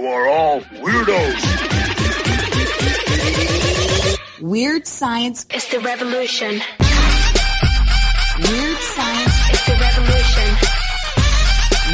[0.00, 1.42] You are all weirdos.
[4.40, 6.52] Weird science is the revolution.
[8.38, 10.56] Weird science is the revolution.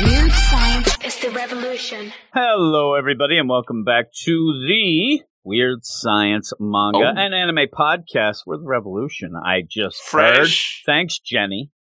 [0.05, 2.13] Weird science is the revolution.
[2.33, 7.13] Hello, everybody, and welcome back to the Weird Science Manga Oh.
[7.17, 8.43] and Anime Podcast.
[8.47, 9.33] We're the revolution.
[9.35, 10.85] I just Fresh.
[10.87, 10.93] heard.
[10.93, 11.73] Thanks, Jenny.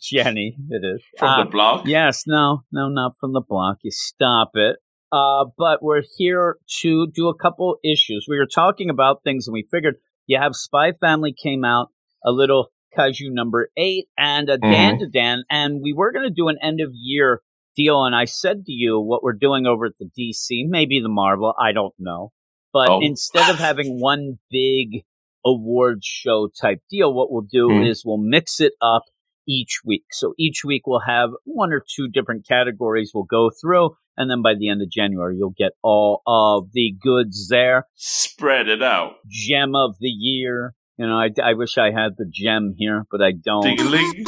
[0.00, 1.86] Jenny, it is From Uh, the block?
[1.86, 3.76] Yes, no, no, not from the block.
[3.82, 4.78] You stop it.
[5.12, 8.26] Uh, but we're here to do a couple issues.
[8.28, 9.96] We were talking about things, and we figured
[10.26, 11.88] you have Spy Family came out
[12.24, 16.56] a little Kaiju number eight and a Dandadan, and we were going to do an
[16.62, 17.40] end of year
[17.76, 18.04] deal.
[18.04, 21.54] And I said to you what we're doing over at the DC, maybe the Marvel,
[21.58, 22.32] I don't know.
[22.72, 23.00] But Oh.
[23.02, 25.04] instead of having one big
[25.44, 27.88] award show type deal, what we'll do Mhm.
[27.88, 29.04] is we'll mix it up
[29.46, 30.04] each week.
[30.12, 33.96] So each week we'll have one or two different categories we'll go through.
[34.16, 37.86] And then by the end of January, you'll get all of the goods there.
[37.94, 39.14] Spread it out.
[39.28, 40.74] Gem of the year.
[40.98, 43.62] You know, I, I wish I had the gem here, but I don't.
[43.64, 44.24] Ding-a-ling.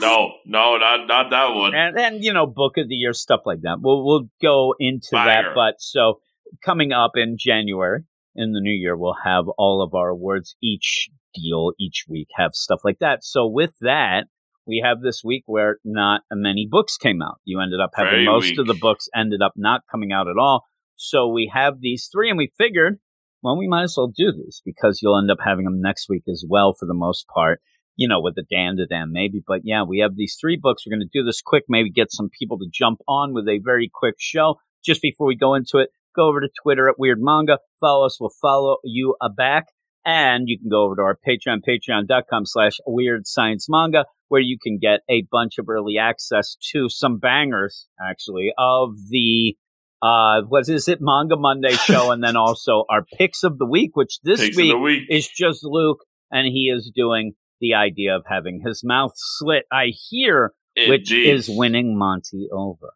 [0.00, 1.74] No, no, not not that one.
[1.74, 5.08] and and you know book of the year stuff like that we'll we'll go into
[5.12, 6.20] that but so
[6.64, 8.04] coming up in january
[8.38, 12.52] in the new year we'll have all of our awards each deal each week have
[12.54, 14.24] stuff like that so with that
[14.66, 18.24] we have this week where not many books came out you ended up having Very
[18.24, 20.64] most of the books ended up not coming out at all
[20.96, 22.98] so we have these three and we figured
[23.42, 26.24] well we might as well do these because you'll end up having them next week
[26.28, 27.60] as well for the most part
[27.98, 29.42] you know, with the Dandadan maybe.
[29.46, 30.84] But yeah, we have these three books.
[30.86, 33.60] We're going to do this quick, maybe get some people to jump on with a
[33.62, 34.60] very quick show.
[34.84, 37.58] Just before we go into it, go over to Twitter at Weird Manga.
[37.80, 38.18] Follow us.
[38.20, 39.66] We'll follow you uh, back.
[40.04, 44.56] And you can go over to our Patreon, patreon.com slash Weird Science Manga, where you
[44.62, 49.56] can get a bunch of early access to some bangers, actually, of the,
[50.00, 52.10] uh, what is it, Manga Monday show.
[52.10, 55.02] and then also our picks of the week, which this week week.
[55.10, 55.98] is just Luke,
[56.30, 59.64] and he is doing the idea of having his mouth slit.
[59.70, 62.94] I hear, which is winning Monty over.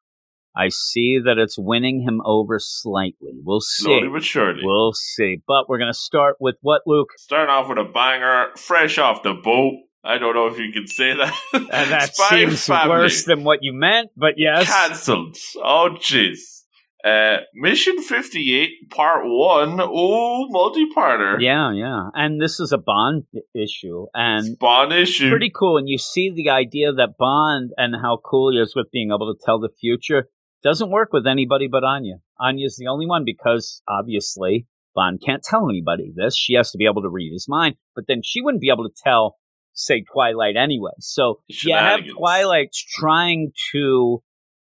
[0.55, 3.33] I see that it's winning him over slightly.
[3.43, 3.85] We'll see.
[3.85, 4.61] Slowly but surely.
[4.65, 5.43] We'll see.
[5.47, 7.11] But we're going to start with what, Luke?
[7.17, 9.75] Starting off with a banger, fresh off the boat.
[10.05, 11.33] I don't know if you can say that.
[11.55, 12.89] And that Spy seems Family.
[12.91, 14.67] worse than what you meant, but yes.
[14.67, 15.37] Cancelled.
[15.57, 16.63] Oh, jeez.
[17.05, 19.81] Uh, Mission 58, Part 1.
[19.81, 21.41] Oh, multi-parter.
[21.41, 22.11] Yeah, yeah.
[22.15, 23.25] And this is a Bond
[23.55, 24.07] issue.
[24.15, 25.31] And Bond issue.
[25.31, 25.79] pretty cool.
[25.79, 29.35] And you see the idea that Bond and how cool he is with being able
[29.35, 30.29] to tell the future
[30.63, 32.17] doesn't work with anybody but Anya.
[32.41, 36.37] Anya's the only one because obviously Bond can't tell anybody this.
[36.37, 38.85] She has to be able to read his mind, but then she wouldn't be able
[38.89, 39.37] to tell,
[39.73, 40.93] say, Twilight anyway.
[41.01, 42.01] So you have.
[42.17, 44.23] Twilight's trying to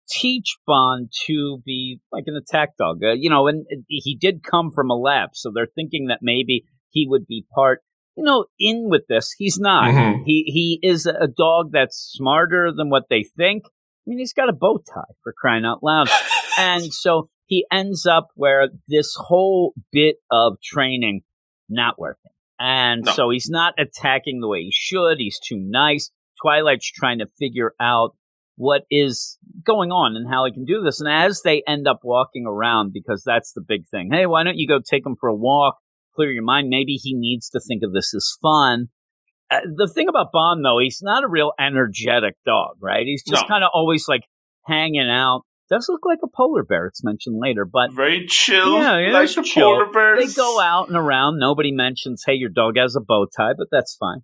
[0.08, 3.02] teach Bond to be like an attack dog.
[3.02, 6.64] Uh, you know, and he did come from a lab, so they're thinking that maybe
[6.90, 7.82] he would be part,
[8.16, 9.34] you know, in with this.
[9.36, 9.90] He's not.
[9.90, 10.22] Mhm.
[10.24, 13.64] He he is a dog that's smarter than what they think.
[14.06, 16.08] I mean, he's got a bow tie for crying out loud,
[16.58, 21.22] and so he ends up where this whole bit of training
[21.68, 22.30] not working.
[22.58, 23.12] And No.
[23.12, 25.18] so he's not attacking the way he should.
[25.18, 26.10] He's too nice.
[26.40, 28.14] Twilight's trying to figure out
[28.56, 31.00] what is going on and how he can do this.
[31.00, 34.08] And as they end up walking around, because that's the big thing.
[34.10, 35.76] Hey, why don't you go take him for a walk,
[36.14, 36.68] clear your mind?
[36.68, 38.88] Maybe he needs to think of this as fun.
[39.50, 43.04] Uh, the thing about Bond, though, he's not a real energetic dog, right?
[43.06, 43.48] He's just No.
[43.48, 44.22] kind of always like
[44.66, 45.42] hanging out.
[45.68, 46.86] Does look like a polar bear.
[46.86, 48.78] It's mentioned later, but Very chill.
[48.78, 49.72] Yeah, yeah, like the chill.
[49.72, 50.34] polar bears.
[50.34, 51.38] they go out and around.
[51.38, 54.20] Nobody mentions, hey, your dog has a bow tie, but that's fine.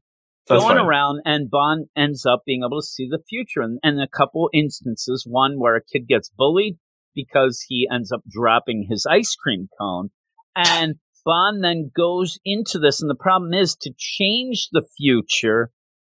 [0.49, 0.87] That's Going fine.
[0.87, 3.61] around, and Bond ends up being able to see the future.
[3.61, 6.79] And, and a couple instances, one where a kid gets bullied
[7.15, 10.11] because he ends up dropping his ice cream cone.
[10.57, 15.71] And Bond then goes into this, and the problem is to change the future,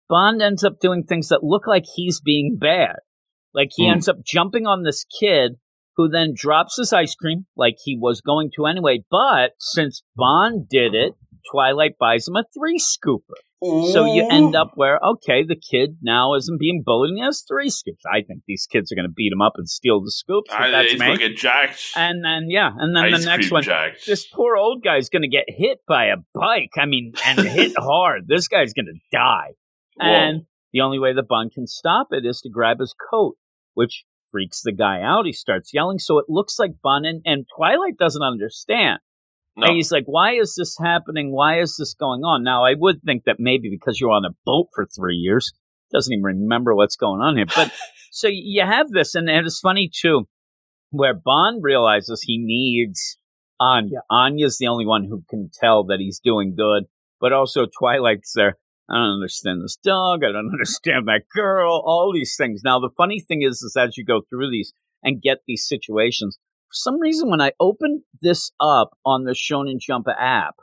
[0.08, 2.96] Bond ends up doing things that look like he's being bad.
[3.52, 3.92] Like he Hmm.
[3.92, 5.56] ends up jumping on this kid
[5.96, 9.04] who then drops his ice cream like he was going to anyway.
[9.10, 11.14] But since Bond did it,
[11.52, 13.34] Twilight buys him a three scooper.
[13.92, 17.44] So you end up where, okay, the kid now isn't being bullied and he has
[17.46, 18.02] three scoops.
[18.10, 20.50] I think these kids are going to beat him up and steal the scoops.
[20.52, 21.06] I, that's he's me.
[21.06, 21.92] gonna get jacked.
[21.96, 24.06] And then, yeah, and then Ice the next one, jacked.
[24.06, 26.72] this poor old guy's going to get hit by a bike.
[26.76, 28.28] I mean, and hit hard.
[28.28, 29.52] This guy's going to die.
[29.96, 30.06] Whoa.
[30.06, 33.36] And the only way the Bond can stop it is to grab his coat,
[33.74, 35.26] which freaks the guy out.
[35.26, 35.98] He starts yelling.
[35.98, 38.98] So it looks like Bond and, and Twilight doesn't understand.
[39.56, 39.66] No.
[39.66, 41.32] And he's like, why is this happening?
[41.32, 42.42] Why is this going on?
[42.42, 45.52] Now, I would think that maybe because you're on a boat for three years,
[45.92, 47.46] doesn't even remember what's going on here.
[47.54, 47.72] But
[48.10, 50.26] so you have this, and, and it's funny too.
[50.90, 53.16] where Bond realizes he needs
[53.60, 54.00] Anya.
[54.10, 56.84] Anya's the only one who can tell that he's doing good,
[57.20, 58.56] but also Twilight's there.
[58.90, 60.24] I don't understand this dog.
[60.24, 61.82] I don't understand that girl.
[61.86, 62.62] All these things.
[62.64, 64.72] Now, the funny thing is, is as you go through these
[65.02, 66.38] and get these situations,
[66.74, 70.56] some reason, when I opened this up on the Shonen Jump app,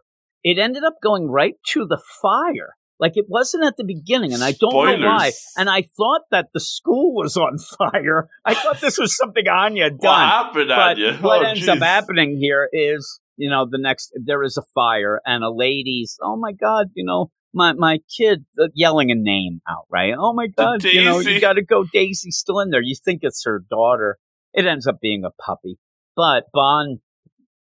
[0.44, 2.75] it ended up going right to the fire.
[3.00, 4.72] Like it wasn't at the beginning, and I don't
[5.02, 5.31] know why.
[5.58, 8.30] And I thought that the school was on fire.
[8.46, 11.18] I thought this was something Anya had What happened, But Anya?
[11.18, 15.19] what Oh, ends up happening here is, you know, the next there is a fire
[15.25, 19.62] and a lady's, oh my god, you know, my my kid uh, yelling a name
[19.68, 20.14] out, right?
[20.16, 21.34] Oh my god, you know, Daisy.
[21.34, 21.84] you got to go.
[21.92, 22.81] Daisy's still in there.
[22.84, 24.19] You think it's her daughter.
[24.54, 25.80] It ends up being a puppy.
[26.16, 27.00] But Bond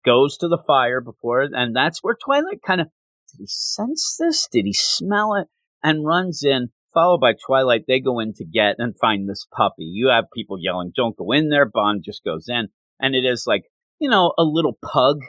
[0.05, 2.87] goes to the fire before, and that's where Twilight kind of
[3.31, 4.47] did he sense this?
[4.51, 5.47] Did he smell it?
[5.83, 7.83] And runs in, followed by Twilight.
[7.87, 9.83] They go in to get and find this puppy.
[9.83, 13.43] You have people yelling, "Don't go in there!" Bond just goes in, and it is
[13.45, 13.63] like
[13.99, 15.19] you know a little pug,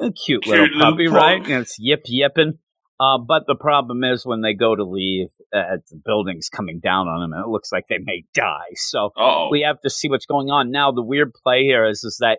[0.00, 1.14] a cute, Cute little little puppy, pug.
[1.14, 1.42] right?
[1.42, 2.58] And it's yip yipping.
[2.98, 7.08] Uh, but the problem is when they go to leave, uh, the building's coming down
[7.08, 8.72] on them, and it looks like they may die.
[8.74, 9.48] So Uh-oh.
[9.50, 10.70] we have to see what's going on.
[10.70, 12.38] Now, the weird play here is, is that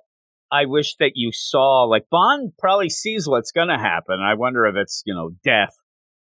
[0.51, 4.19] I wish that you saw, like, Bond probably sees what's going to happen.
[4.19, 5.75] I wonder if it's, you know, death,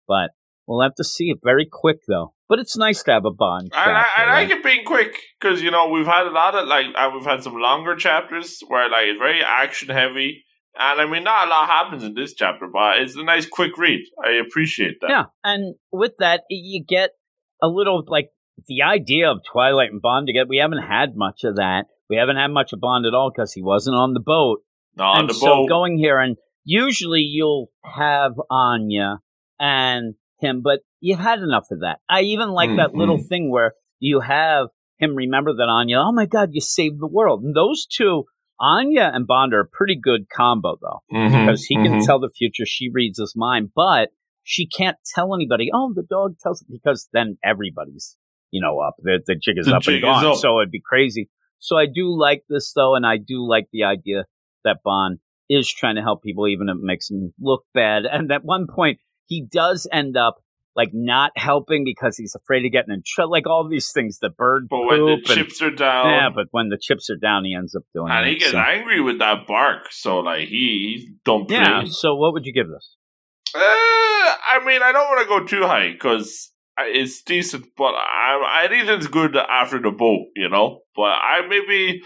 [0.06, 0.30] but
[0.66, 2.34] we'll have to see it very quick, though.
[2.48, 3.70] But it's nice to have a Bond.
[3.72, 4.48] I, I, chapter, I right?
[4.48, 7.24] like it being quick because you know we've had a lot of like uh, we've
[7.24, 10.44] had some longer chapters where like it's very action heavy,
[10.78, 13.76] and I mean not a lot happens in this chapter, but it's a nice quick
[13.78, 14.00] read.
[14.23, 15.11] I appreciate that.
[15.11, 17.11] Yeah, and with that, you get
[17.62, 18.31] a little like
[18.69, 20.49] the idea of Twilight and Bond together.
[20.49, 21.87] We haven't had much of that.
[22.08, 24.61] We haven't had much of Bond at all because he wasn't on the boat.
[24.96, 25.69] No, on and the so boat.
[25.69, 29.19] going here, and usually you'll have Anya
[29.58, 31.99] and him, but you've had enough of that.
[32.08, 34.69] I even like that Mm, little thing where you have
[34.99, 35.99] him remember that Anya.
[35.99, 37.43] Oh my God, you saved the world!
[37.43, 38.25] And those two,
[38.60, 42.06] Anya and Bond, are a pretty good combo though Mhm, because he can mhm.
[42.06, 42.64] tell the future.
[42.66, 44.10] She reads his mind, but
[44.42, 45.70] she can't tell anybody.
[45.74, 48.16] Oh, the dog tells because then everybody's
[48.50, 48.94] you know up.
[48.98, 50.24] The, the jig is The up jig and gone.
[50.26, 50.36] up.
[50.36, 51.28] So it'd be crazy.
[51.58, 54.24] So I do like this though, and I do like the idea
[54.64, 55.18] that Bond
[55.48, 58.04] is trying to help people, even if it makes him look bad.
[58.10, 60.36] And at one point, he does end up
[60.76, 63.32] like not helping because he's afraid of getting in trouble.
[63.32, 66.46] Like all these things, the bird But when the and- chips are down, yeah, but
[66.50, 68.32] when the chips are down, he ends up doing and it.
[68.34, 68.58] he gets so.
[68.58, 71.56] angry with that bark, so like he don't play.
[71.56, 71.84] Yeah.
[71.87, 72.96] So what would you give this?
[73.55, 78.64] Uh, I mean, I don't want to go too high because it's decent, but I
[78.64, 80.81] I think it's good after the boat, you know.
[80.94, 82.02] But I maybe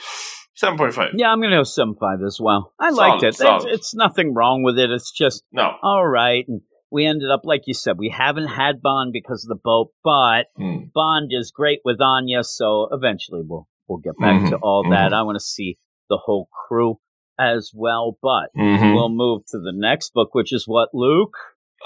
[0.55, 1.11] seven point five.
[1.17, 2.73] Yeah, I'm going to go seven five as well.
[2.79, 3.29] I Solid, liked it.
[3.41, 4.91] It's, it's nothing wrong with it.
[4.91, 5.73] It's just No.
[5.83, 6.45] all right.
[6.47, 9.91] And we ended up, like you said, we haven't had Bond because of the boat,
[10.05, 10.85] but Hmm.
[10.95, 12.43] Bond is great with Anya.
[12.45, 15.13] So eventually we'll we'll get back to Mhm, all that.
[15.13, 15.77] I want to see
[16.09, 16.99] the whole crew
[17.39, 18.95] as well, but Mhm.
[18.95, 21.35] we'll move to the next book, which is what Luke.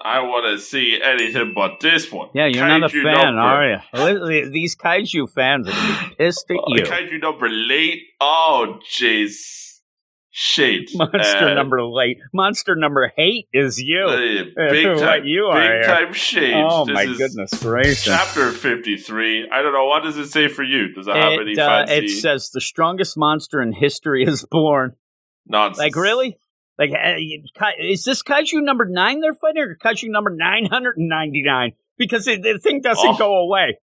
[0.03, 2.29] I want to see anything but this one.
[2.35, 3.05] Yeah, you're not a fan,
[3.37, 4.51] number- are you?
[4.51, 6.63] These kaiju fans are going to be pissed at you.
[6.69, 6.85] Uh, you.
[6.85, 8.03] Kaiju number late.
[8.21, 9.64] Oh, jeez.
[10.37, 10.89] Shade.
[10.95, 12.19] Monster Uh, number late.
[12.33, 14.01] Monster number eight is you.
[14.05, 14.17] uh,
[14.73, 15.25] big What time.
[15.27, 15.83] you are big here.
[15.85, 16.55] time shade.
[16.57, 18.03] Oh This my goodness gracious!
[18.05, 19.49] Chapter 53.
[19.53, 19.85] I don't know.
[19.87, 20.93] What does it say for you?
[20.93, 24.45] Does it have any It, uh, fancy it says the strongest monster in history is
[24.51, 24.97] born.
[25.47, 25.79] nonsense?
[25.79, 26.37] Like really?
[26.81, 27.45] Like uh, you-
[27.81, 31.75] is this kaiju number nine they're fighting, or kaiju number nine hundred and ninety nine?
[31.97, 33.17] Because it, the thing doesn't Oh.
[33.17, 33.79] go away.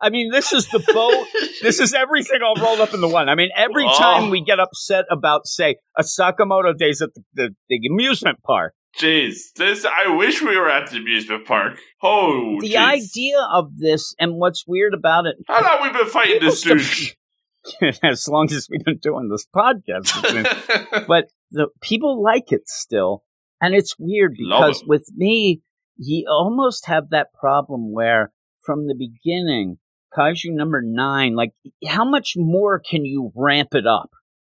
[0.00, 1.26] I mean, this is the boat.
[1.62, 3.28] this is everything all rolled up into one.
[3.28, 3.98] I mean, every Oh.
[3.98, 8.74] time we get upset about, say, a Sakamoto days at the, the, the amusement park,
[8.98, 9.84] Jeez, this.
[9.84, 11.78] I wish we were at the amusement park.
[12.02, 12.76] Oh, the jeez.
[12.76, 15.36] idea of this and what's weird about it.
[15.46, 17.14] How long we been fighting this douche?
[18.02, 21.06] as long as we've been doing this podcast.
[21.06, 23.24] but the people like it still,
[23.60, 24.88] and it's weird because it.
[24.88, 25.60] with me,
[25.96, 28.32] you almost have that problem where
[28.64, 29.78] from the beginning,
[30.16, 31.50] Kaiju number nine, like
[31.86, 34.10] how much more can you ramp it up?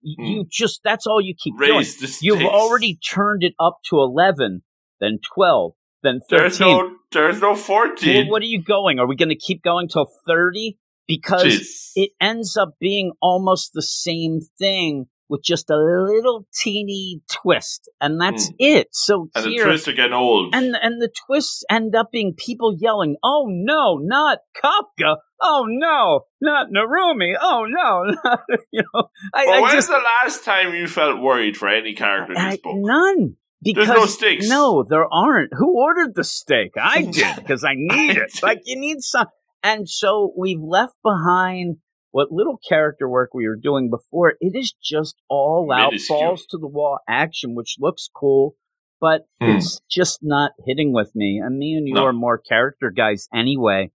[0.03, 0.23] Hmm.
[0.23, 1.77] You just that's all you keep doing.
[1.77, 4.63] Raise the You've already turned it up to eleven,
[4.99, 6.91] then twelve, then 13 There's no.
[7.11, 8.27] There's no Well, fourteen.
[8.29, 8.99] what are you going?
[8.99, 10.77] Are we going to keep going till thirty?
[11.07, 11.91] Because Jeez.
[11.95, 18.21] it ends up being almost the same thing with just a little teeny twist, and
[18.21, 18.55] that's Mm.
[18.59, 18.87] it.
[18.91, 20.53] So and the here, twists are getting old.
[20.55, 25.17] and and the twists end up being people yelling, "Oh no, not Kafka!
[25.41, 27.33] Oh no, not Narumi!
[27.39, 28.41] Oh no!" not-"
[28.71, 31.93] you know, I, but I when's just the last time you felt worried for any
[31.95, 32.75] character in I- this book?
[32.77, 33.35] none.
[33.61, 34.47] Because There's no stakes.
[34.47, 35.51] No, there aren't.
[35.53, 36.71] Who ordered the steak?
[36.81, 38.31] I did because I need I it.
[38.33, 38.43] did.
[38.43, 39.27] Like you need some.
[39.61, 41.77] And so we've left behind
[42.11, 46.57] what little character work we were doing before, it is just all out balls to
[46.57, 48.55] the wall action, which looks cool,
[49.01, 49.57] but Hmm.
[49.57, 51.41] it's just not hitting with me.
[51.43, 52.05] And me and you No.
[52.05, 53.91] are more character guys anyway.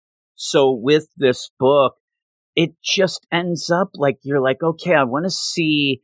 [0.43, 1.97] So with this book,
[2.57, 6.01] it just ends up like you're like, okay, I want to see,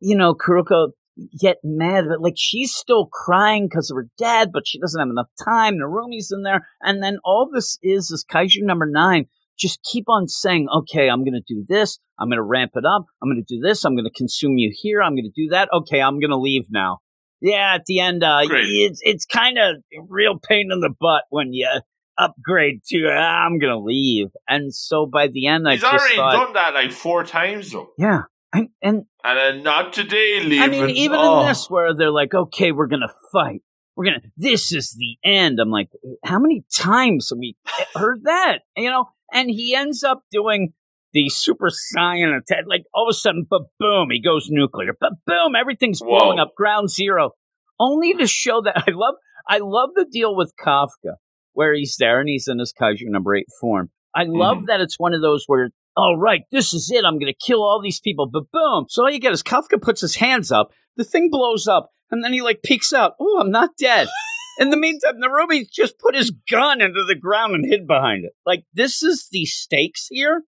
[0.00, 0.92] you know, Kikoru
[1.38, 5.10] get mad, but like she's still crying because of her dad, but she doesn't have
[5.10, 5.74] enough time.
[5.74, 9.26] Narumi's in there, and then all this is is Kaiju number nine.
[9.58, 11.98] Just keep on saying, okay, I'm going to do this.
[12.18, 13.04] I'm going to ramp it up.
[13.22, 13.84] I'm going to do this.
[13.84, 15.02] I'm going to consume you here.
[15.02, 15.68] I'm going to do that.
[15.74, 17.00] Okay, I'm going to leave now.
[17.42, 19.76] Yeah, at the end, uh, it's it's kind of
[20.08, 21.68] real pain in the butt when you
[22.18, 23.06] upgrade to.
[23.10, 26.32] "Ah, I'm going to leave, and so by the end, I He's just already thought,
[26.32, 27.90] done that like four times though.
[27.98, 30.60] yeah, and, and And not today, leaving.
[30.60, 31.40] I mean, even oh.
[31.42, 33.62] in this, where they're like, "Okay, we're gonna fight.
[33.96, 34.20] We're gonna.
[34.36, 35.88] This is the end." I'm like,
[36.24, 37.56] how many times have we
[37.94, 38.60] heard that?
[38.76, 40.72] You know, and he ends up doing
[41.12, 42.64] the super saiyan attack.
[42.66, 44.96] Like all of a sudden, but boom, he goes nuclear.
[44.98, 46.18] But boom, everything's Whoa.
[46.18, 46.54] blowing up.
[46.56, 47.32] Ground zero,
[47.80, 49.14] only to show that I love.
[49.48, 51.16] I love the deal with Kafka,
[51.54, 53.90] where he's there and he's in his kaiju number eight form.
[54.14, 54.66] I love Mhm.
[54.66, 57.04] that it's one of those where all right, this is it.
[57.04, 58.26] I'm going to kill all these people.
[58.26, 58.86] But boom.
[58.88, 62.24] So all you get is Kafka puts his hands up, the thing blows up, and
[62.24, 63.12] then he like peeks out.
[63.20, 64.08] Oh, I'm not dead.
[64.58, 68.32] In the meantime, Narumi just put his gun into the ground and hid behind it.
[68.46, 70.42] Like this is the stakes here.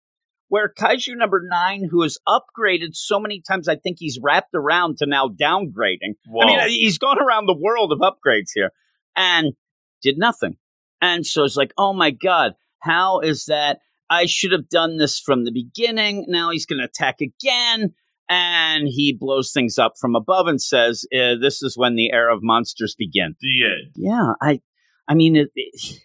[0.49, 4.99] Where Kaiju number nine, who has upgraded so many times, I think he's wrapped around
[4.99, 6.15] to now downgrading.
[6.29, 6.43] Whoa.
[6.43, 8.71] I mean, he's gone around the world of upgrades here
[9.17, 9.55] and
[10.03, 10.57] did nothing.
[11.01, 13.81] And so it's like, oh my God, how is that?
[14.09, 16.27] I should have done this from the beginning.
[16.29, 17.95] Now he's going to attack again.
[18.29, 22.35] And he blows things up from above and says, uh, "This is when the era
[22.35, 23.93] of monsters begin." the end.
[23.95, 24.61] Yeah, I,
[25.07, 26.01] I mean, it, it,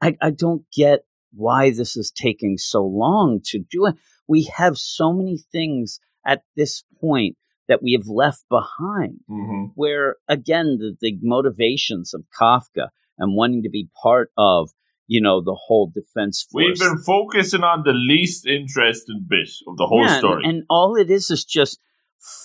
[0.00, 1.00] I, I don't get
[1.34, 3.96] why this is taking so long to do it.
[4.26, 7.36] We have so many things at this point
[7.68, 13.62] that we have left behind hmm where again the, the motivations of Kafka and wanting
[13.62, 14.70] to be part of
[15.06, 16.64] you know the whole defense force.
[16.64, 20.42] We've been focusing on the least interesting bit of the whole Yeah, story.
[20.44, 21.80] and, all it is is just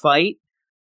[0.01, 0.37] fight,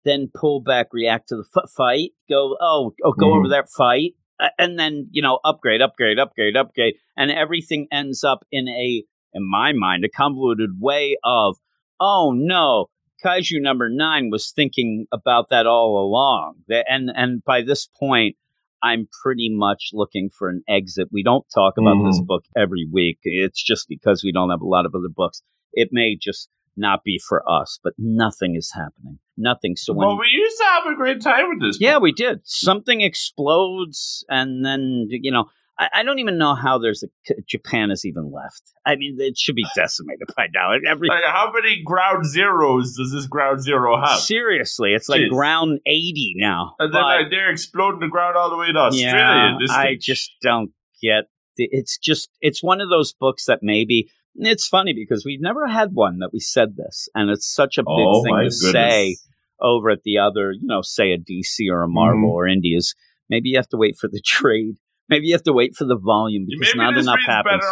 [0.05, 3.39] then pull back, react to the f- fight, go oh oh go Mhm.
[3.39, 8.23] over there, fight, uh, and then you know upgrade, upgrade, upgrade, upgrade, and everything ends
[8.25, 11.57] up in a in my mind a convoluted way of
[12.01, 12.87] oh no.
[13.25, 18.35] Kaiju number nine was thinking about that all along, and and by this point,
[18.83, 21.09] I'm pretty much looking for an exit.
[21.13, 22.27] We don't talk about this mm-hmm.
[22.27, 23.19] book every week.
[23.23, 25.43] It's just because we don't have a lot of other books.
[25.73, 29.19] It may just not be for us, but nothing is happening.
[29.37, 29.77] Nothing.
[29.77, 31.79] So when well, we used to have a great time with this.
[31.81, 32.03] yeah, book.
[32.03, 32.41] we did.
[32.45, 35.47] Something explodes, and then you know,
[35.79, 38.63] I, I don't even know how there's a Japan is even left.
[38.85, 40.73] I mean, it should be decimated by now.
[40.89, 44.19] Every Like, how many ground zeros does this ground zero have?
[44.21, 45.31] seriously, it's like Jeez.
[45.31, 46.75] ground eighty now.
[46.79, 49.57] And then like, they're exploding the ground all the way to Australia.
[49.67, 50.71] Yeah, I just don't
[51.03, 51.25] get.
[51.57, 55.91] It's just it's one of those books that maybe it's funny because we've never had
[55.93, 58.73] one that we said this, and it's such a big oh thing to goodness.
[58.73, 59.17] say
[59.61, 62.33] over at the other, you know, say a DC or a Marvel Mhm.
[62.33, 62.95] or Indies.
[63.31, 64.77] Maybe you have to wait for the trade.
[65.09, 67.65] Maybe you have to wait for the volume because Maybe not enough happens.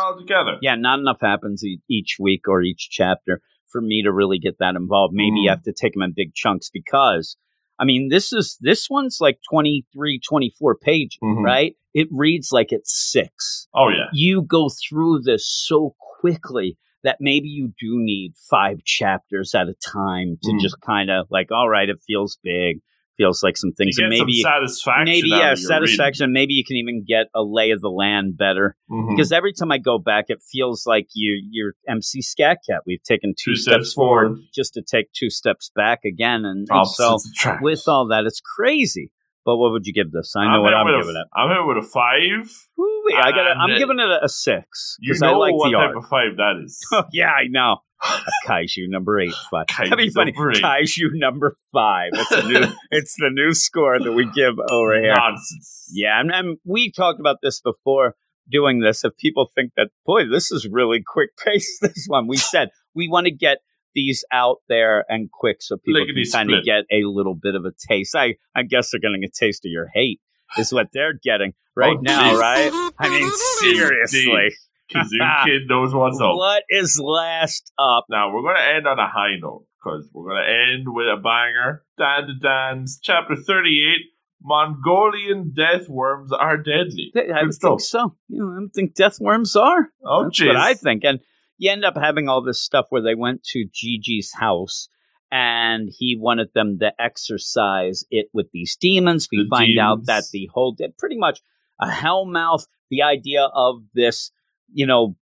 [0.63, 4.57] Yeah, not enough happens e- each week or each chapter for me to really get
[4.59, 5.15] that involved.
[5.15, 5.55] Maybe you Mm.
[5.55, 7.37] have to take them in big chunks because,
[7.79, 11.43] I mean, this is this one's like 23, 24 pages, Mhm.
[11.45, 11.75] right?
[11.95, 13.69] It reads like it's six.
[13.75, 14.09] Oh yeah.
[14.13, 19.75] You go through this so quickly that maybe you do need five chapters at a
[19.75, 20.61] time to Mm.
[20.61, 22.81] just kind of like, all right, it feels big,
[23.21, 24.41] feels like some things, and maybe.
[24.43, 25.05] satisfaction.
[25.05, 26.33] Maybe yeah, satisfaction.
[26.33, 29.07] Maybe you can even get a lay of the land better reading.
[29.07, 29.17] Mhm.
[29.17, 32.81] because every time I go back, it feels like you you're MC Skat Kat.
[32.87, 34.41] We've taken two, Two steps, steps forward, forward.
[34.55, 37.63] just to take two steps back again, and, and so attract.
[37.63, 39.13] with all that, it's crazy.
[39.45, 40.35] But what would you give this?
[40.37, 41.27] I know I'm what I'm with a- giving it.
[41.35, 42.51] I'm here with a five.
[42.77, 43.47] Woo-wee, I got.
[43.57, 45.97] I'm giving it a, a six You because know I like what type art.
[45.97, 46.79] of five that is.
[47.13, 47.79] Yeah, I know.
[48.03, 49.35] A kaiju number eight.
[49.51, 49.67] Five.
[49.79, 50.33] That'd be funny.
[50.33, 52.11] Kaiju number five.
[52.15, 52.67] It's a new.
[52.91, 55.15] it's the new score that we give over here.
[55.15, 55.91] Nonsense.
[55.93, 58.15] Yeah, and, and we talked about this before
[58.51, 59.05] doing this.
[59.05, 63.09] If people think that, boy, this is really quick pace, this one, we said we
[63.09, 63.59] want to get
[63.95, 67.55] these out there and quick so people Lickety can kind of get a little bit
[67.55, 68.15] of a taste.
[68.15, 70.21] I, I guess they're getting a taste of your hate,
[70.57, 72.39] is what they're getting oh, right Oh, now, geez.
[72.41, 72.91] right?
[72.99, 74.51] I mean, seriously.
[74.95, 76.35] Kazoo Kid knows what's up.
[76.35, 78.07] What is last up?
[78.11, 81.07] Now we're going to end on a high note because we're going to end with
[81.07, 81.85] a banger.
[81.99, 84.07] Dandadan's chapter thirty-eight.
[84.43, 87.13] Mongolian death worms are deadly.
[87.15, 87.71] I don't stuff.
[87.73, 88.17] think so.
[88.29, 89.91] You know, I don't think death worms are.
[90.05, 90.47] Oh, That's jeez.
[90.47, 91.05] what I think.
[91.05, 91.21] And
[91.59, 94.89] you end up having all this stuff where they went to Gigi's house
[95.31, 99.29] and he wanted them to exercise it with these demons.
[99.31, 101.41] We The find out that the whole did pretty much
[101.79, 104.33] a hellmouth, the idea of this,
[104.73, 105.17] you know,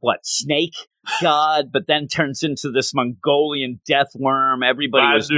[0.00, 0.74] what snake
[1.22, 4.62] god, but then turns into this Mongolian death worm.
[4.62, 5.28] Everybody was.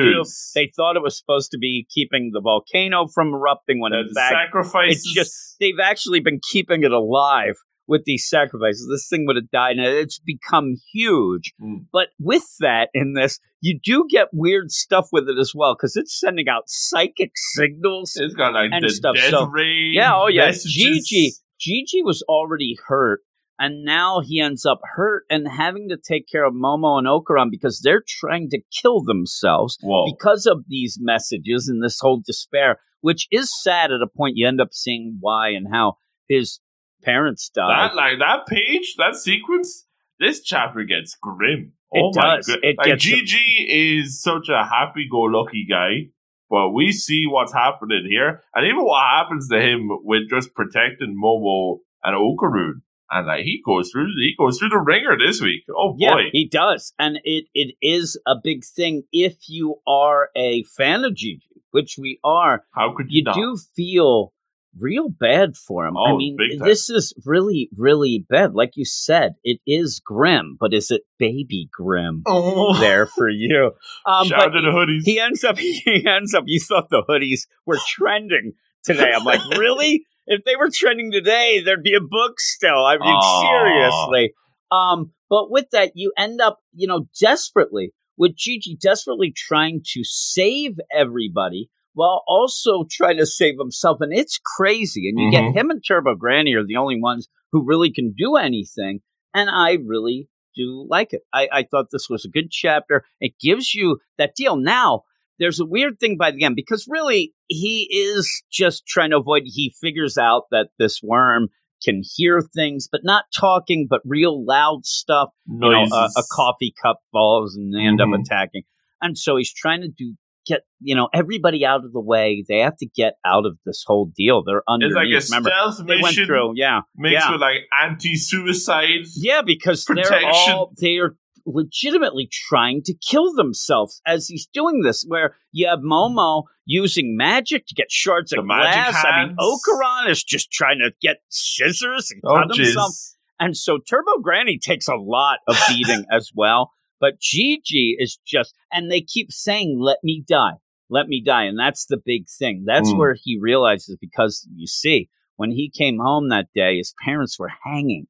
[0.54, 4.14] They thought it was supposed to be keeping the volcano from erupting when in The
[4.14, 5.02] fact sacrifices.
[5.04, 7.54] it's just- they've actually been keeping it alive
[7.88, 8.86] with these sacrifices.
[8.90, 11.52] This thing would have died, and it's become huge.
[11.60, 11.86] Mm.
[11.92, 15.96] But with that, in this, you do get weird stuff with it as well because
[15.96, 18.12] it's sending out psychic signals.
[18.16, 19.90] it's got like and the stuff, so- ray.
[19.92, 20.72] Yeah, oh yeah, messages.
[20.74, 21.32] Gigi.
[21.62, 23.20] Gigi was already hurt,
[23.58, 27.50] and now he ends up hurt and having to take care of Momo and Okarun
[27.50, 30.06] because they're trying to kill themselves Whoa.
[30.06, 34.36] because of these messages and this whole despair, which is sad at a point.
[34.36, 36.58] You end up seeing why and how his
[37.02, 37.90] parents died.
[37.90, 39.86] that like that page, that sequence,
[40.18, 41.74] this chapter gets grim.
[41.92, 42.46] It oh my does.
[42.48, 42.58] god!
[42.62, 46.08] It like Gigi is such a happy-go-lucky guy,
[46.52, 51.16] but we see what's happening here, and even what happens to him with just protecting
[51.18, 55.62] Momo and Okarun, and like he goes through, he goes through the ringer this week.
[55.74, 56.24] Oh yeah, boy!
[56.30, 61.14] he does, and it it is a big thing if you are a fan of
[61.14, 62.64] Gigi, which we are.
[62.72, 63.34] How could you, You not?
[63.34, 64.34] do feel
[64.78, 65.96] real bad for him.
[65.96, 68.54] I Oh, mean, this is really, really bad.
[68.54, 73.72] Like you said, it is grim, but is it baby grim Oh, there for you?
[74.06, 75.02] Um, shout out to the hoodies.
[75.04, 78.52] he ends up he ends up you thought the hoodies were trending
[78.84, 82.96] today i'm like really if they were trending today there'd be a book still i
[82.98, 84.34] mean seriously
[84.72, 90.00] um but with that you end up you know desperately with gigi desperately trying to
[90.02, 95.56] save everybody while also trying to save himself and it's crazy and you get Mhm.
[95.56, 99.00] him and turbo granny are the only ones who really can do anything
[99.34, 101.22] and i really do like it.
[101.32, 103.06] I, I thought this was a good chapter.
[103.22, 104.54] It gives you that deal.
[104.56, 105.04] Now
[105.38, 109.44] there's a weird thing by the end because really he is just trying to avoid
[109.46, 111.48] he figures out that this worm
[111.82, 116.74] can hear things but not talking but real loud stuff you know a, a coffee
[116.82, 118.12] cup falls and they end Mhm.
[118.14, 118.64] up attacking.
[119.00, 120.14] And so he's trying to do
[120.46, 123.84] get you know everybody out of the way they have to get out of this
[123.86, 124.86] whole deal they're under.
[124.86, 127.32] It's like a remember stealth they went mission through yeah mixed yeah.
[127.32, 129.06] with like anti-suicide.
[129.16, 130.52] yeah, because they're Protection.
[130.52, 131.14] all they're
[131.46, 135.04] legitimately trying to kill themselves as he's doing this.
[135.06, 139.04] Where you have Momo using magic to get shards The of magic glass.
[139.04, 140.08] I mean, hands.
[140.08, 142.92] Is just trying to get scissors and Oh, cut himself.
[143.40, 146.72] And so Turbo Granny takes a lot of beating as well.
[147.02, 150.54] But Gigi is just, and they keep saying, let me die,
[150.88, 151.44] let me die.
[151.44, 152.62] And that's the big thing.
[152.64, 152.98] That's Mm.
[152.98, 157.50] where he realizes because you see, when he came home that day, his parents were
[157.64, 158.06] hanging.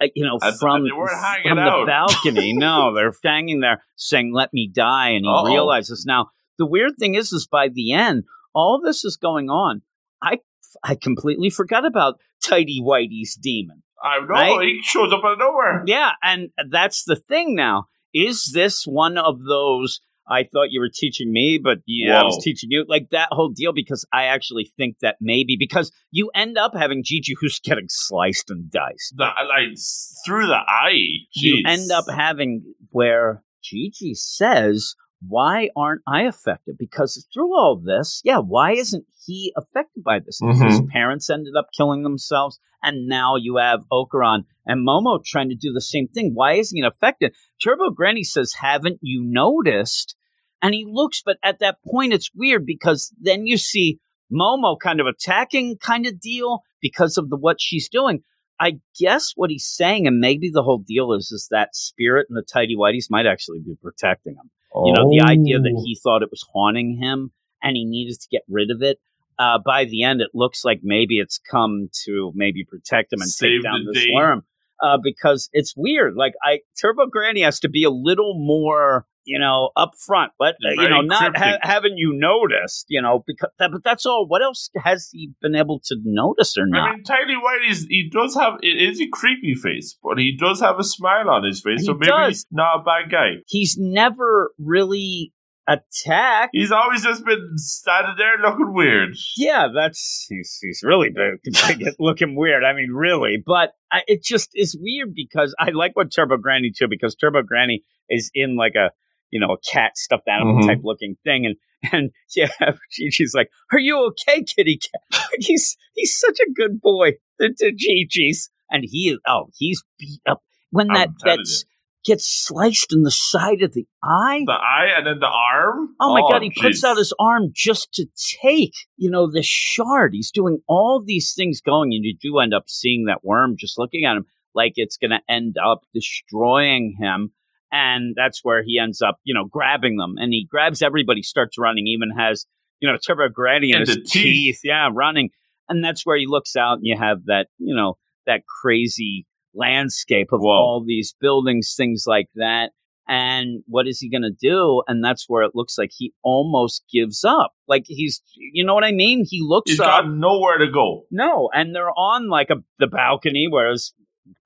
[0.00, 2.52] uh, You know, And- from, and they hanging from the balcony.
[2.66, 5.10] no, they're hanging there saying, let me die.
[5.10, 5.46] And he Uh-oh.
[5.46, 9.82] realizes now, the weird thing is, is by the end, all this is going on.
[10.22, 10.38] I,
[10.82, 13.82] I completely forgot about Tidy Whitey's demon.
[14.02, 14.66] I know Right?
[14.68, 15.84] he shows up out of nowhere.
[15.86, 17.84] Yeah, and that's the thing now.
[18.14, 22.42] Is this one of those I thought you were teaching me, but yeah, I was
[22.42, 26.56] teaching you like that whole deal because I actually think that maybe because you end
[26.56, 29.14] up having Gigi who's getting sliced and diced.
[29.16, 29.76] The, like
[30.24, 31.26] through the eye.
[31.34, 34.94] You end up having where Gigi says,
[35.26, 36.76] Why aren't I affected?
[36.78, 40.40] Because through all this, yeah, why isn't he affected by this?
[40.42, 40.66] Mhm.
[40.68, 45.54] His parents ended up killing themselves, and now you have Okarun and Momo trying to
[45.54, 46.32] do the same thing.
[46.34, 47.34] Why isn't he affected?
[47.62, 50.16] Turbo Granny says, Haven't you noticed?
[50.60, 53.98] And he looks, but at that point, it's weird because then you see
[54.32, 58.22] Momo kind of attacking kind of deal because of the what she's doing.
[58.60, 62.36] I guess what he's saying, and maybe the whole deal is, is that spirit and
[62.36, 64.50] the tidy whiteys might actually be protecting him.
[64.74, 65.82] You know, the idea that Oh.
[65.84, 67.32] he thought it was haunting him
[67.62, 68.98] and he needed to get rid of it.
[69.38, 73.30] Uh, by the end, it looks like maybe it's come to maybe protect him and
[73.30, 74.44] Save take down the this worm.
[74.82, 76.14] Uh, because it's weird.
[76.16, 80.30] Like I, Turbo Granny has to be a little more, you know, upfront.
[80.38, 82.86] But uh, you know, not ha- haven't you noticed?
[82.88, 84.26] You know, because that, but that's all.
[84.26, 86.88] What else has he been able to notice or not?
[86.88, 90.60] I mean, Tiny Whitey's he does have it is a creepy face, but he does
[90.60, 92.28] have a smile on his face, so maybe does.
[92.28, 93.42] he's not a bad guy.
[93.46, 95.32] He's never really
[95.68, 96.50] attacked.
[96.52, 99.16] He's always just been standing there looking weird.
[99.36, 102.64] Yeah, that's he's he's really big, looking weird.
[102.64, 106.72] I mean, really, but I, it just is weird because I like what Turbo Granny
[106.76, 108.90] too because Turbo Granny is in like a
[109.30, 110.66] you know a cat stuffed animal Mhm.
[110.66, 111.56] type looking thing and.
[111.90, 112.46] And yeah,
[112.90, 117.52] she, she's like, "Are you okay, kitty cat?" he's he's such a good boy, the,
[117.58, 119.18] the Gigi's, and he is.
[119.26, 120.42] Oh, he's beat up.
[120.70, 121.64] when that that's
[122.04, 124.42] gets sliced in the side of the eye.
[124.46, 125.90] The eye and then the arm.
[126.00, 128.06] Oh my god, he oh, puts out his arm just to
[128.42, 130.12] take, you know, the shard.
[130.14, 133.78] He's doing all these things going, and you do end up seeing that worm just
[133.78, 137.32] looking at him like it's going to end up destroying him.
[137.70, 140.16] And that's where he ends up, you know, grabbing them.
[140.18, 142.46] And he grabs everybody, starts running, even has,
[142.80, 144.12] you know, Turbo in And his teeth.
[144.12, 144.60] teeth.
[144.62, 145.30] Yeah, running.
[145.68, 150.28] And that's where he looks out and you have that, you know, that crazy landscape
[150.32, 150.50] of Whoa.
[150.50, 152.70] all these buildings, things like that.
[153.08, 154.82] And what is he going to do?
[154.86, 157.52] And that's where it looks like he almost gives up.
[157.66, 159.24] Like he's, you know what I mean?
[159.28, 160.04] He looks He's up.
[160.04, 161.02] got nowhere to go.
[161.10, 163.92] No, and they're on like a the balcony, whereas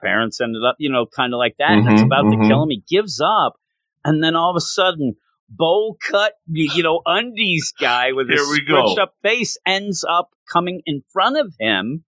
[0.00, 1.72] parents ended up, you know, kind of like that.
[1.72, 2.48] and it's Mhm, about to mhm.
[2.48, 2.70] kill him.
[2.70, 3.54] He gives up,
[4.04, 5.14] and then all of a sudden,
[5.50, 8.74] bowl cut, you know, undies guy with his Here go.
[8.86, 12.04] scrunched up face ends up coming in front of him,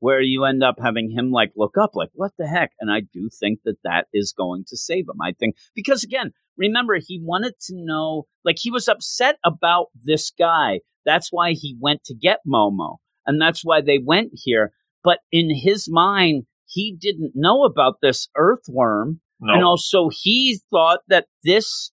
[0.00, 2.72] where you end up having him like look up, like what the heck?
[2.80, 5.20] And I do think that that is going to save him.
[5.22, 10.30] I think because again, remember he wanted to know, like he was upset about this
[10.38, 10.80] guy.
[11.04, 14.72] That's why he went to get Momo and that's why they went here.
[15.04, 19.54] But in his mind, he didn't know about this earthworm, No.
[19.54, 21.92] and also he thought that this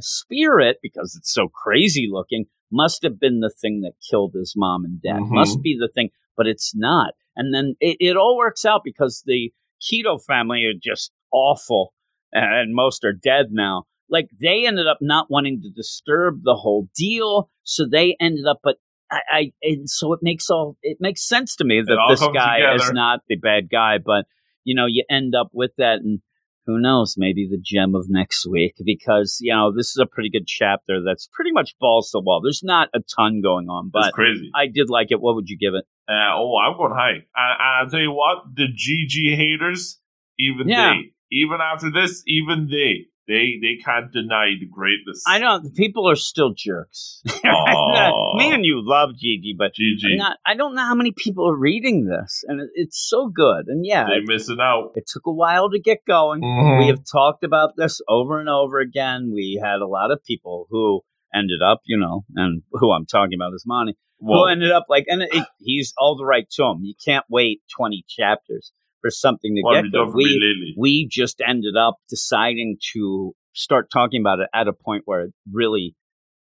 [0.00, 4.84] spirit, because it's so crazy looking, must have been the thing that killed his mom
[4.84, 5.20] and dad.
[5.20, 5.30] Mhm.
[5.30, 7.14] Must be the thing, but it's not.
[7.36, 11.92] And then it, it all works out because the Kito family are just awful,
[12.32, 13.84] and most are dead now.
[14.08, 18.60] Like they ended up not wanting to disturb the whole deal, so they ended up.
[18.62, 18.76] But
[19.10, 22.74] I, I and so it makes all it makes sense to me that this guy
[22.74, 24.26] is not the bad guy, but
[24.62, 26.20] you know you end up with that, and
[26.66, 30.30] who knows, maybe the gem of next week because you know this is a pretty
[30.30, 32.40] good chapter that's pretty much balls to the wall.
[32.42, 34.50] There's not a ton going on, but crazy.
[34.54, 35.20] I did like it.
[35.20, 35.84] What would you give it?
[36.08, 37.10] Uh, oh, I'm going high.
[37.12, 39.98] And, and I'll tell you what, the GG haters,
[40.38, 40.92] even Yeah.
[40.94, 45.22] they, even after this, even they, they, they can't deny the greatness.
[45.26, 45.74] I don't.
[45.74, 47.22] People are still jerks.
[47.44, 48.36] Aw.
[48.36, 50.16] Me and you love Gigi, but GG.
[50.18, 53.66] Not, I don't know how many people are reading this, and it, it's so good.
[53.68, 54.92] And yeah, They're it, missing out.
[54.94, 56.42] it took a while to get going.
[56.42, 56.80] Mhm.
[56.80, 59.30] We have talked about this over and over again.
[59.34, 61.00] We had a lot of people who
[61.34, 65.04] ended up, you know, and who I'm talking about is Monty, who ended up like,
[65.08, 66.80] and it, he's all the right to him.
[66.82, 71.76] You can't wait 20 chapters for something to have get done We, we just ended
[71.76, 75.94] up deciding to start talking about it at a point where it really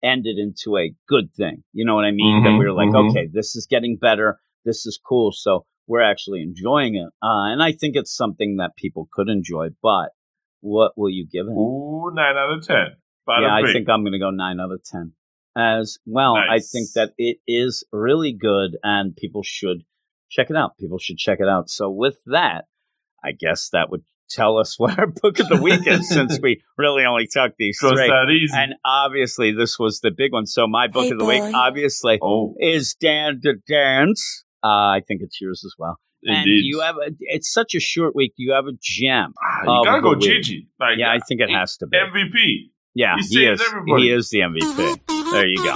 [0.02, 1.62] ended into a good thing.
[1.72, 2.42] You know what I mean?
[2.44, 3.10] that Mhm, we were like, mhm.
[3.10, 4.40] okay, this is getting better.
[4.64, 5.32] This is cool.
[5.32, 7.08] So we're actually enjoying it.
[7.22, 9.68] Uh, and I think it's something that people could enjoy.
[9.82, 10.10] But
[10.60, 11.50] what will you give it?
[11.50, 12.76] Ooh, 9 out of 10.
[13.30, 13.72] Bada yeah, I bing.
[13.72, 15.12] think I'm going to go nine out of 10
[15.56, 16.36] as well.
[16.36, 19.82] I think that it is really good and people should
[20.30, 20.76] check it out.
[20.78, 21.68] People should check it out.
[21.70, 22.64] So with that,
[23.24, 26.62] I guess that would tell us what our book of the week is since we
[26.78, 28.08] really only took these So three.
[28.08, 28.54] that easy.
[28.56, 30.46] And obviously this was the big one.
[30.46, 34.44] So my book Hey, of the week obviously oh, is Dan to Dance.
[34.62, 35.98] Uh, I think it's yours as well.
[36.22, 36.64] And indeed.
[36.64, 38.34] you have a, it's such a short week.
[38.36, 39.32] You have a gem?
[39.42, 40.20] Ah, you gotta go week.
[40.20, 40.68] Gigi.
[40.78, 41.96] Like, Yeah, I think it has to be.
[41.96, 42.70] MVP.
[42.94, 43.60] Yeah, He he is.
[43.60, 44.02] everybody.
[44.02, 45.32] He is the MVP.
[45.32, 45.74] There you go.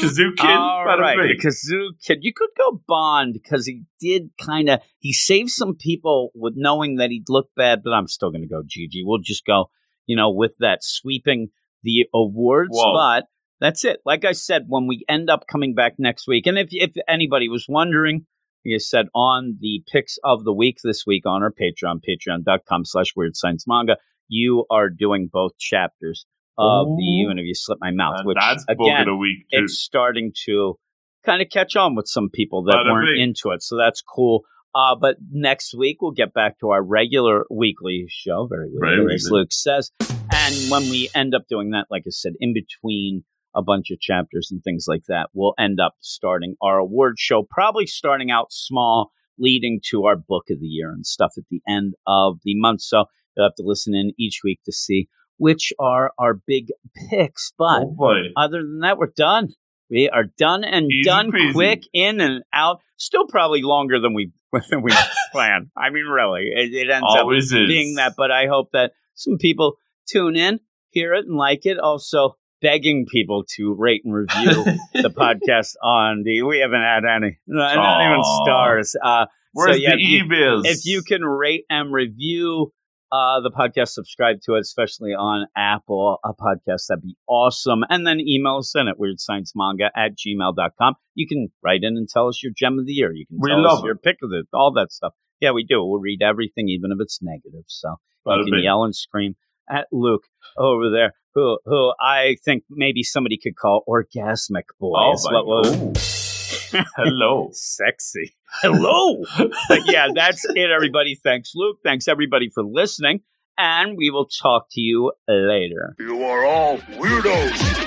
[0.00, 0.46] Kazoo Kid.
[0.46, 2.18] All right, the Kazoo Kid.
[2.22, 6.96] You could go Bond because he did kind of he saved some people with knowing
[6.96, 9.02] that he'd look bad, but I'm still going to go Gigi.
[9.04, 9.70] We'll just go,
[10.06, 11.48] you know, with that sweeping
[11.82, 12.70] the awards.
[12.72, 12.92] Whoa.
[12.94, 13.26] But
[13.60, 14.00] that's it.
[14.04, 17.48] Like I said, when we end up coming back next week, and if if anybody
[17.48, 18.26] was wondering.
[18.66, 22.84] Like I said on the picks of the week this week on our Patreon, patreon.com
[22.84, 26.26] slash weird science manga, you are doing both chapters
[26.58, 29.16] of the even if you slip my mouth, And which that's book again of the
[29.16, 29.62] week, too.
[29.62, 30.78] it's starting to
[31.24, 33.62] kind of catch on with some people that Bada weren't into it.
[33.62, 34.42] So that's cool.
[34.74, 39.14] Uh, but next week we'll get back to our regular weekly show, very Very weekly,
[39.14, 39.40] as weekly.
[39.40, 39.90] Luke says.
[40.00, 43.24] And when we end up doing that, like I said, in between
[43.56, 47.46] a bunch of chapters and things like that, we'll end up starting our award show,
[47.48, 51.60] probably starting out small, leading to our book of the year and stuff at the
[51.66, 52.82] end of the month.
[52.82, 56.68] So you'll have to listen in each week to see which are our big
[57.10, 57.52] picks.
[57.58, 59.48] But oh other than that, we're done.
[59.90, 61.52] We are done and Easy done peasy.
[61.54, 62.80] quick, in and out.
[62.98, 64.32] Still probably longer than we
[64.70, 64.92] than we
[65.32, 65.70] plan.
[65.76, 67.66] I mean, really, it, it ends Always up is.
[67.68, 68.12] being that.
[68.16, 71.78] But I hope that some people tune in, hear it, and like it.
[71.78, 76.42] Also, begging people to rate and review the podcast on the.
[76.42, 78.94] We haven't had any, not not even stars.
[79.02, 82.72] Uh, Where's so, yeah, the if you- if you can rate and review
[83.10, 87.84] uh, the podcast, subscribe to it, especially on Apple a podcast, that'd be awesome.
[87.88, 90.94] And then email us in at weirdsciencemanga at gmail.com.
[91.14, 93.12] You can write in and tell us your gem of the year.
[93.12, 95.14] You can We tell love us your pick of it, all that stuff.
[95.40, 95.84] Yeah, we do.
[95.84, 97.64] We'll read everything, even if it's negative.
[97.66, 98.64] So Bada you can bing.
[98.64, 99.36] yell and scream
[99.70, 100.24] at Luke
[100.56, 104.94] over there, who who I think maybe somebody could call orgasmic boy.
[104.96, 106.27] Oh,
[106.68, 107.04] is my what was Ooh.
[107.04, 107.48] Hello.
[107.52, 108.34] sexy.
[108.62, 109.24] Hello.
[109.68, 111.14] but yeah, that's it, everybody.
[111.22, 111.78] Thanks, Luke.
[111.82, 113.20] Thanks everybody for listening,
[113.56, 115.94] and we will talk to you later.
[115.98, 117.86] You are all weirdos.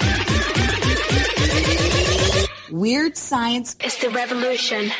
[2.71, 3.75] Weird science.
[3.83, 4.91] is the revolution.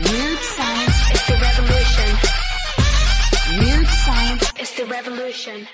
[0.00, 1.10] Weird science.
[1.12, 2.18] is the revolution.
[3.60, 4.52] Weird science.
[4.60, 5.68] is the revolution.